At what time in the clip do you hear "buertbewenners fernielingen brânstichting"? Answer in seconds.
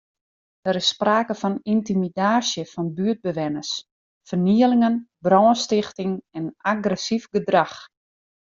2.97-6.13